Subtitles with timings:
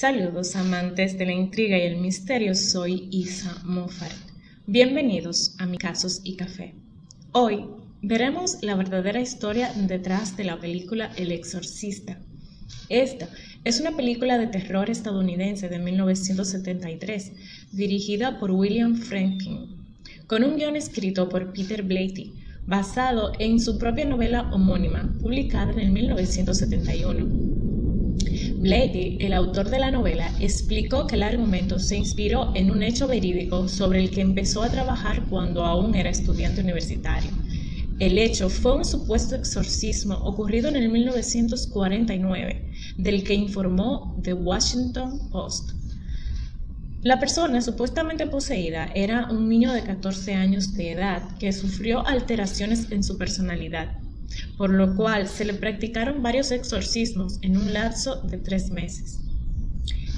[0.00, 4.10] Saludos amantes de la intriga y el misterio, soy Isa Moffat.
[4.66, 6.74] Bienvenidos a Mi Casos y Café.
[7.30, 7.66] Hoy
[8.02, 12.18] veremos la verdadera historia detrás de la película El Exorcista.
[12.88, 13.28] Esta
[13.62, 17.32] es una película de terror estadounidense de 1973,
[17.72, 19.76] dirigida por William Franklin,
[20.26, 22.32] con un guion escrito por Peter Blatty,
[22.66, 27.50] basado en su propia novela homónima, publicada en 1971.
[28.60, 33.08] Blatty, el autor de la novela, explicó que el argumento se inspiró en un hecho
[33.08, 37.30] verídico sobre el que empezó a trabajar cuando aún era estudiante universitario.
[37.98, 42.69] El hecho fue un supuesto exorcismo ocurrido en el 1949,
[43.02, 45.72] del que informó The Washington Post.
[47.02, 52.90] La persona supuestamente poseída era un niño de 14 años de edad que sufrió alteraciones
[52.90, 54.00] en su personalidad
[54.56, 59.20] por lo cual se le practicaron varios exorcismos en un lapso de tres meses.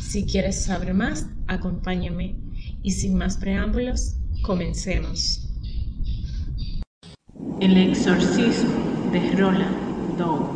[0.00, 2.36] Si quieres saber más, acompáñame
[2.82, 5.46] y sin más preámbulos, comencemos.
[7.60, 8.70] El exorcismo
[9.12, 10.49] de Roland Doe.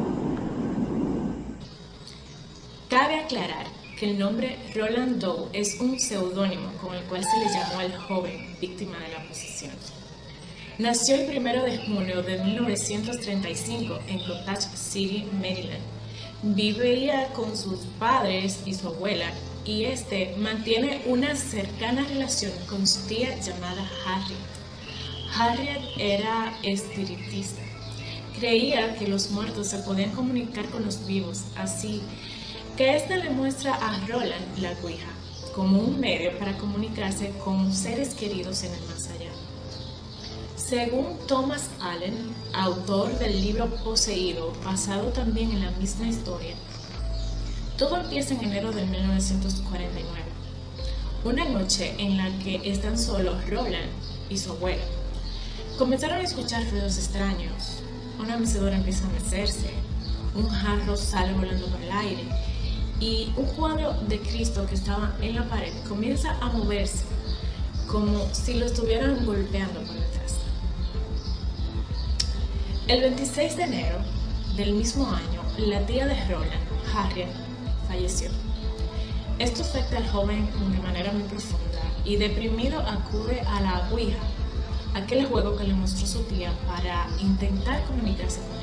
[3.15, 7.47] Cabe aclarar que el nombre Roland Doe es un seudónimo con el cual se le
[7.47, 9.71] llamó al joven víctima de la posesión.
[10.79, 15.85] Nació el 1 de junio de 1935 en Cottage City, Maryland.
[16.43, 19.31] Vivía con sus padres y su abuela
[19.65, 24.39] y este mantiene una cercana relación con su tía llamada Harriet.
[25.39, 27.63] Harriet era espiritista.
[28.41, 32.03] Creía que los muertos se podían comunicar con los vivos, así
[32.77, 35.07] que ésta le muestra a Roland la Ouija
[35.55, 39.31] como un medio para comunicarse con seres queridos en el más allá.
[40.57, 46.57] Según Thomas Allen, autor del libro Poseído, basado también en la misma historia,
[47.79, 50.09] todo empieza en enero de 1949,
[51.25, 53.91] una noche en la que están solos Roland
[54.29, 54.83] y su abuela.
[55.79, 57.85] Comenzaron a escuchar ruidos extraños,
[58.19, 59.71] una mecedora empieza a mecerse,
[60.35, 62.44] un jarro sale volando por el aire
[63.01, 67.05] y un cuadro de Cristo que estaba en la pared comienza a moverse
[67.87, 70.39] como si lo estuvieran golpeando por detrás.
[72.87, 73.99] El 26 de enero
[74.57, 76.53] del mismo año, la tía de Roland,
[76.95, 77.29] Harriet,
[77.89, 78.31] falleció.
[79.39, 84.19] Esto afecta al joven de manera muy profunda y deprimido acude a la Ouija,
[84.95, 88.54] aquel juego que le mostró su tía para intentar comunicarse con.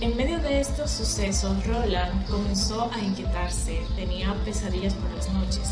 [0.00, 5.70] En medio de estos sucesos, Roland comenzó a inquietarse, tenía pesadillas por las noches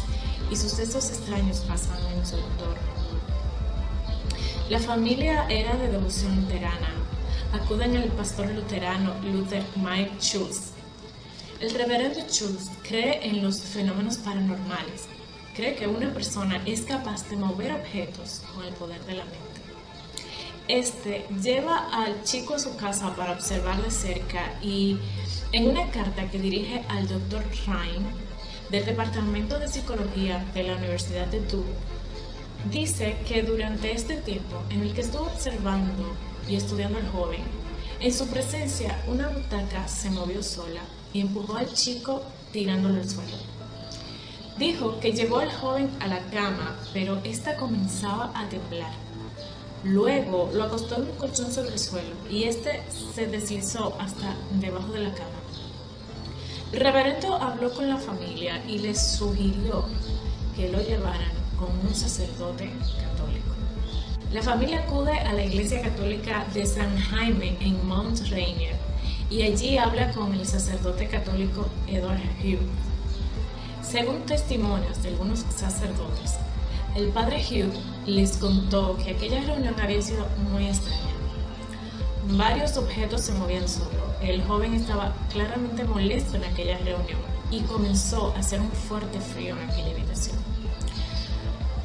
[0.50, 2.94] y sucesos extraños pasaban en su entorno.
[4.70, 6.88] La familia era de devoción luterana
[7.52, 10.72] acuden al pastor luterano Luther Mike Schultz.
[11.60, 15.06] El reverendo Schultz cree en los fenómenos paranormales.
[15.54, 19.53] Cree que una persona es capaz de mover objetos con el poder de la mente.
[20.68, 24.98] Este lleva al chico a su casa para observar de cerca y
[25.52, 27.44] en una carta que dirige al Dr.
[27.66, 28.06] Ryan
[28.70, 31.68] del Departamento de Psicología de la Universidad de Duke,
[32.70, 36.14] dice que durante este tiempo en el que estuvo observando
[36.48, 37.42] y estudiando al joven.
[38.00, 40.80] En su presencia, una butaca se movió sola
[41.12, 43.36] y empujó al chico tirándolo al suelo.
[44.56, 49.03] Dijo que llevó al joven a la cama, pero ésta comenzaba a temblar.
[49.84, 52.82] Luego lo acostó en un colchón sobre el suelo y este
[53.14, 55.28] se deslizó hasta debajo de la cama.
[56.72, 59.84] Reverendo habló con la familia y les sugirió
[60.56, 63.54] que lo llevaran con un sacerdote católico.
[64.32, 68.76] La familia acude a la iglesia católica de San Jaime en Mount Rainier
[69.28, 72.58] y allí habla con el sacerdote católico Edward Hugh.
[73.82, 76.38] Según testimonios de algunos sacerdotes,
[76.94, 77.72] el padre Hugh
[78.06, 81.00] les contó que aquella reunión había sido muy extraña.
[82.28, 84.04] Varios objetos se movían solo.
[84.20, 87.18] El joven estaba claramente molesto en aquella reunión
[87.50, 90.36] y comenzó a hacer un fuerte frío en aquella habitación.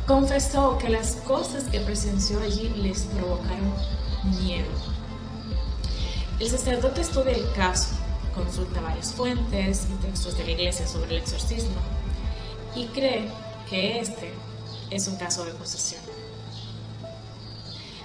[0.05, 3.73] Confesó que las cosas que presenció allí les provocaron
[4.41, 4.69] miedo.
[6.39, 7.95] El sacerdote estudia el caso,
[8.33, 11.75] consulta varias fuentes y textos de la iglesia sobre el exorcismo
[12.75, 13.29] y cree
[13.69, 14.33] que este
[14.91, 16.01] es un caso de posesión.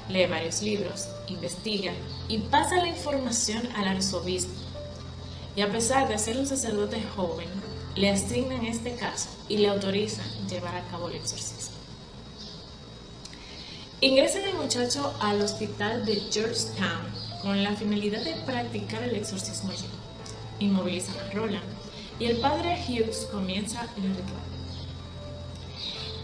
[0.09, 1.93] Lee varios libros, investiga
[2.29, 4.53] y pasa la información al arzobispo.
[5.57, 7.49] Y a pesar de ser un sacerdote joven,
[7.95, 11.77] le asignan este caso y le autorizan llevar a cabo el exorcismo.
[14.01, 17.07] Ingresan el muchacho al hospital de Georgetown
[17.41, 19.87] con la finalidad de practicar el exorcismo allí.
[20.59, 21.65] Inmovilizan a Roland
[22.19, 24.64] y el padre Hughes comienza el ritual.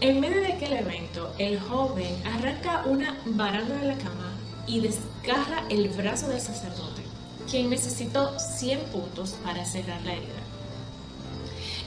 [0.01, 5.63] En medio de aquel evento, el joven arranca una baranda de la cama y desgarra
[5.69, 7.03] el brazo del sacerdote,
[7.47, 10.41] quien necesitó 100 puntos para cerrar la herida.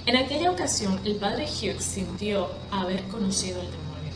[0.07, 4.13] En aquella ocasión, el padre Hughes sintió haber conocido al demonio.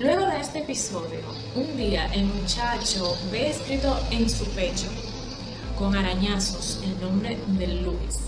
[0.00, 1.20] Luego de este episodio,
[1.54, 4.88] un día el muchacho ve escrito en su pecho,
[5.78, 8.20] con arañazos, el nombre de Luis.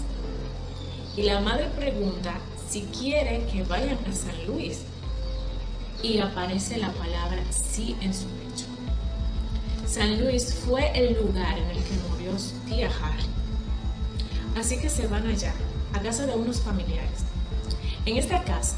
[1.16, 2.34] Y la madre pregunta
[2.74, 4.80] si quiere que vayan a San Luis.
[6.02, 8.66] Y aparece la palabra sí en su pecho.
[9.86, 13.28] San Luis fue el lugar en el que murió su tía Harry.
[14.58, 15.54] Así que se van allá,
[15.92, 17.20] a casa de unos familiares.
[18.06, 18.74] En esta casa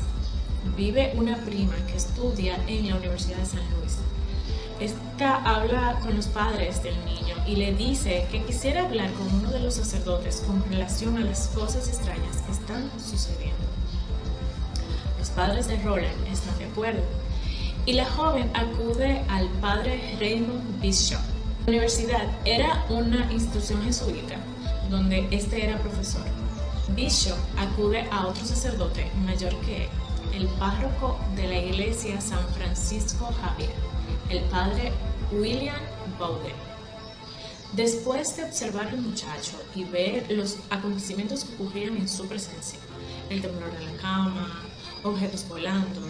[0.77, 3.97] vive una prima que estudia en la Universidad de San Luis.
[4.79, 9.51] Esta habla con los padres del niño y le dice que quisiera hablar con uno
[9.51, 13.76] de los sacerdotes con relación a las cosas extrañas que están sucediendo.
[15.37, 17.03] Padres de Roland están de acuerdo
[17.85, 21.21] y la joven acude al padre Raymond Bishop.
[21.67, 24.37] La universidad era una institución jesuita
[24.89, 26.23] donde este era profesor.
[26.95, 29.91] Bishop acude a otro sacerdote mayor que él,
[30.33, 33.75] el párroco de la iglesia San Francisco Javier,
[34.31, 34.91] el padre
[35.33, 35.77] William
[36.19, 36.57] Bowden.
[37.75, 42.79] Después de observar al muchacho y ver los acontecimientos que ocurrían en su presencia,
[43.29, 44.63] el temblor de la cama,
[45.09, 46.01] objetos volando,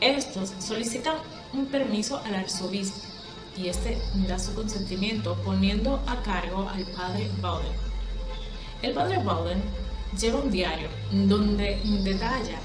[0.00, 1.16] estos solicitan
[1.52, 3.08] un permiso al arzobispo
[3.56, 7.72] y este da su consentimiento poniendo a cargo al padre Bowden.
[8.82, 9.60] El padre Bowden
[10.18, 12.60] lleva un diario donde detalla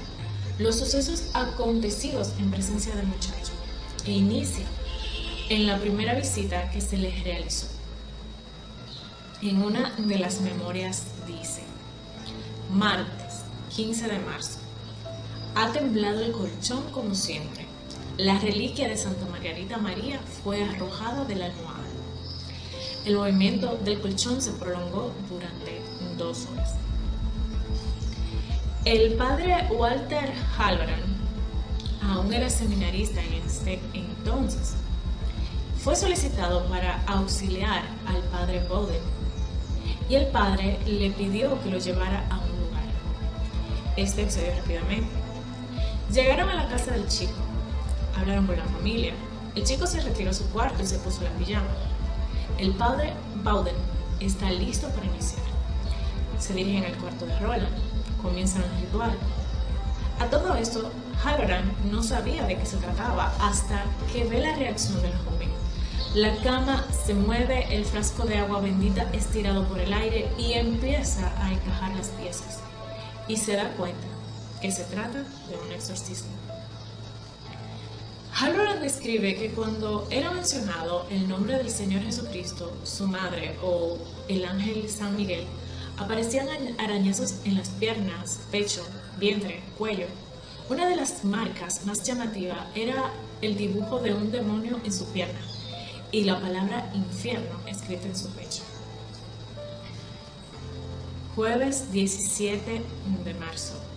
[0.58, 3.52] los sucesos acontecidos en presencia del muchacho
[4.06, 4.64] e inicia
[5.48, 7.66] en la primera visita que se le realizó.
[9.42, 11.62] En una de las memorias dice,
[12.70, 13.42] martes
[13.74, 14.60] 15 de marzo,
[15.54, 17.66] ha temblado el colchón como siempre.
[18.16, 21.84] La reliquia de Santa Margarita María fue arrojada de la almohada.
[23.04, 25.82] El movimiento del colchón se prolongó durante
[26.16, 26.74] dos horas.
[28.84, 31.02] El padre Walter Halloran,
[32.02, 34.74] aún era seminarista en este entonces,
[35.78, 39.02] fue solicitado para auxiliar al padre Bowden
[40.08, 42.84] y el padre le pidió que lo llevara a un lugar.
[43.96, 45.23] Este accedió rápidamente.
[46.14, 47.32] Llegaron a la casa del chico,
[48.16, 49.14] hablaron con la familia.
[49.56, 51.66] El chico se retiró a su cuarto y se puso la pijama.
[52.56, 53.74] El padre Bowden
[54.20, 55.42] está listo para iniciar.
[56.38, 57.76] Se dirigen al cuarto de Roland,
[58.22, 59.18] comienzan el ritual.
[60.20, 60.88] A todo esto,
[61.24, 63.82] Halloran no sabía de qué se trataba hasta
[64.12, 65.50] que ve la reacción del joven.
[66.14, 71.32] La cama se mueve, el frasco de agua bendita estirado por el aire y empieza
[71.42, 72.60] a encajar las piezas.
[73.26, 74.13] Y se da cuenta
[74.64, 76.30] que se trata de un exorcismo.
[78.32, 84.42] Halloran describe que cuando era mencionado el nombre del Señor Jesucristo, su madre o el
[84.46, 85.44] ángel San Miguel,
[85.98, 88.82] aparecían arañazos en las piernas, pecho,
[89.18, 90.06] vientre, cuello.
[90.70, 95.42] Una de las marcas más llamativas era el dibujo de un demonio en su pierna
[96.10, 98.62] y la palabra infierno escrita en su pecho.
[101.34, 102.82] Jueves 17
[103.26, 103.93] de marzo.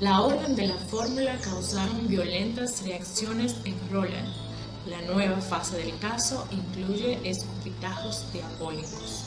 [0.00, 4.32] La orden de la fórmula causaron violentas reacciones en Roland.
[4.86, 9.26] La nueva fase del caso incluye escupitajos diabólicos.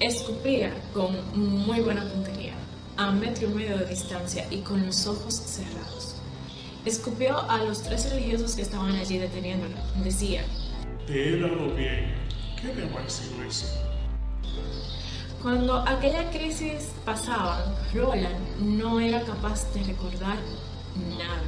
[0.00, 1.16] Escupía con
[1.64, 2.52] muy buena puntería,
[2.98, 6.16] a metro y medio de distancia y con los ojos cerrados.
[6.84, 9.76] Escupió a los tres religiosos que estaban allí deteniéndolo.
[10.04, 10.44] Decía,
[11.06, 12.14] Te he dado bien.
[12.60, 13.85] ¿Qué debo decir eso?
[15.46, 20.38] Cuando aquella crisis pasaba, Roland no era capaz de recordar
[21.16, 21.44] nada.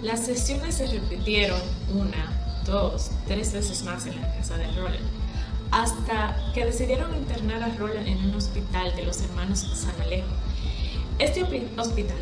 [0.00, 1.60] Las sesiones se repitieron
[1.92, 5.04] una, dos, tres veces más en la casa de Roland,
[5.72, 10.32] hasta que decidieron internar a Roland en un hospital de los hermanos San Alejo.
[11.18, 11.42] Este
[11.76, 12.16] hospital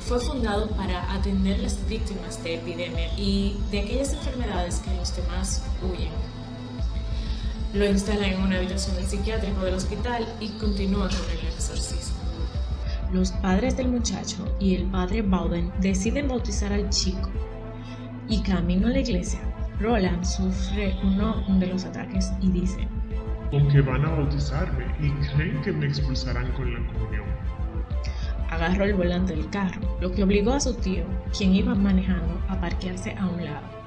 [0.00, 5.62] fue fundado para atender las víctimas de epidemia y de aquellas enfermedades que los demás
[5.82, 6.33] huyen.
[7.74, 12.18] Lo instala en una habitación del psiquiátrico del hospital y continúa con el exorcismo.
[13.12, 17.28] Los padres del muchacho y el padre Bowden deciden bautizar al chico
[18.28, 19.40] y camino a la iglesia.
[19.80, 22.86] Roland sufre uno de los ataques y dice,
[23.50, 27.24] con que van a bautizarme y creen que me expulsarán con la comunión.
[28.50, 31.04] Agarró el volante del carro, lo que obligó a su tío,
[31.36, 33.83] quien iba manejando, a parquearse a un lado.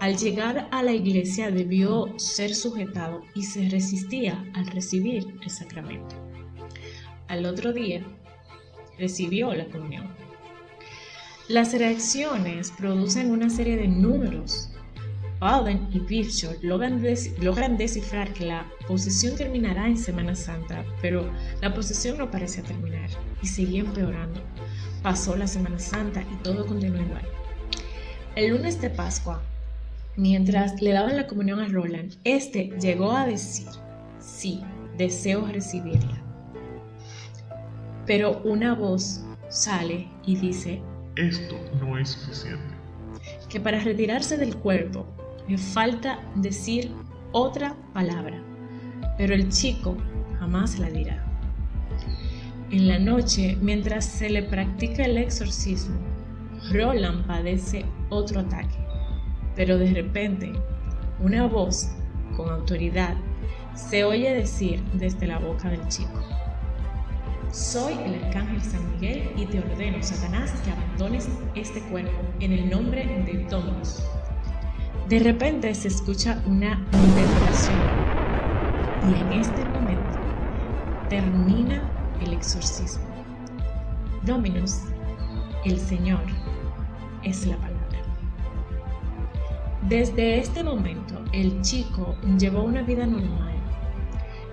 [0.00, 6.14] Al llegar a la iglesia debió ser sujetado y se resistía al recibir el sacramento.
[7.26, 8.04] Al otro día
[8.96, 10.08] recibió la comunión.
[11.48, 14.70] Las reacciones producen una serie de números.
[15.40, 17.02] Alden y Bishop logran,
[17.40, 21.28] logran descifrar que la posesión terminará en Semana Santa, pero
[21.60, 23.10] la posesión no parecía terminar
[23.42, 24.40] y seguía empeorando.
[25.02, 27.26] Pasó la Semana Santa y todo continuó igual.
[28.36, 29.42] El lunes de Pascua,
[30.18, 33.68] mientras le daban la comunión a Roland, este llegó a decir,
[34.18, 34.60] sí,
[34.96, 36.20] deseo recibirla.
[38.04, 40.82] Pero una voz sale y dice,
[41.14, 42.74] esto no es suficiente.
[43.48, 45.06] Que para retirarse del cuerpo
[45.46, 46.90] le falta decir
[47.30, 48.42] otra palabra,
[49.16, 49.96] pero el chico
[50.40, 51.24] jamás la dirá.
[52.72, 55.96] En la noche, mientras se le practica el exorcismo,
[56.72, 58.77] Roland padece otro ataque,
[59.58, 60.52] pero de repente
[61.18, 61.90] una voz
[62.36, 63.16] con autoridad
[63.74, 66.22] se oye decir desde la boca del chico.
[67.50, 72.70] Soy el arcángel San Miguel y te ordeno, Satanás, que abandones este cuerpo en el
[72.70, 74.00] nombre de Dominus.
[75.08, 76.86] De repente se escucha una
[77.16, 77.82] detonación
[79.02, 80.20] y en este momento
[81.08, 83.08] termina el exorcismo.
[84.22, 84.82] Dominus,
[85.64, 86.22] el Señor,
[87.24, 87.67] es la palabra.
[89.88, 93.58] Desde este momento el chico llevó una vida normal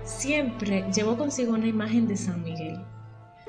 [0.06, 2.78] Siempre llevó consigo una imagen de San Miguel.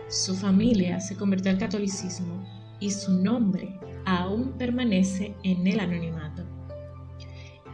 [0.09, 2.43] Su familia se convirtió al catolicismo
[2.79, 6.43] y su nombre aún permanece en el anonimato.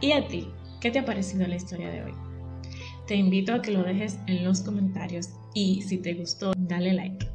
[0.02, 0.48] ¿Y a ti?
[0.82, 2.12] ¿Qué te ha parecido la historia de hoy?
[3.06, 7.33] Te invito a que lo dejes en los comentarios y si te gustó, dale like.